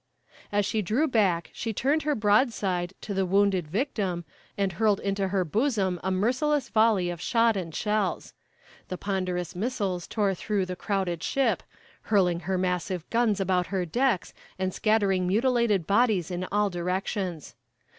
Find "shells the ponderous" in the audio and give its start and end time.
7.75-9.55